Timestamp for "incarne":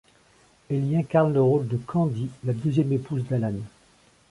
0.97-1.31